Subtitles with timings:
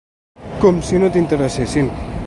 [0.63, 1.95] Com si no t’interessessin.